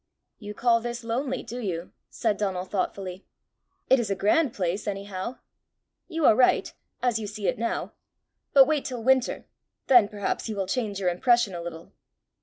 [0.39, 3.23] "You call this lonely, do you!" said Donal thoughtfully."
[3.87, 5.37] It is a grand place, anyhow!"
[6.07, 7.93] "You are right as you see it now.
[8.51, 9.45] But wait till winter!
[9.85, 11.93] Then perhaps you will change your impression a little."